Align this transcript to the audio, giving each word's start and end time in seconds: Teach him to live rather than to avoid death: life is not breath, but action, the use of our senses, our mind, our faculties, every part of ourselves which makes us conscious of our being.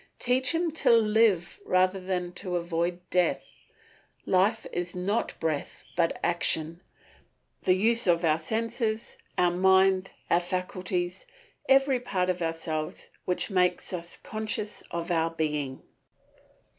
Teach 0.17 0.51
him 0.55 0.71
to 0.71 0.89
live 0.89 1.59
rather 1.63 1.99
than 1.99 2.31
to 2.31 2.55
avoid 2.55 3.07
death: 3.11 3.43
life 4.25 4.65
is 4.73 4.95
not 4.95 5.39
breath, 5.39 5.83
but 5.95 6.19
action, 6.23 6.81
the 7.61 7.75
use 7.75 8.07
of 8.07 8.25
our 8.25 8.39
senses, 8.39 9.19
our 9.37 9.51
mind, 9.51 10.09
our 10.31 10.39
faculties, 10.39 11.27
every 11.69 11.99
part 11.99 12.29
of 12.31 12.41
ourselves 12.41 13.11
which 13.25 13.51
makes 13.51 13.93
us 13.93 14.17
conscious 14.17 14.81
of 14.89 15.11
our 15.11 15.29
being. 15.29 15.83